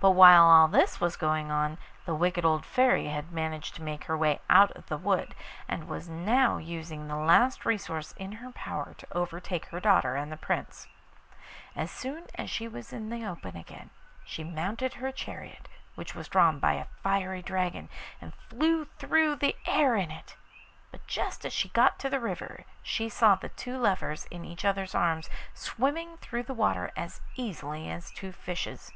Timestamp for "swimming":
25.54-26.18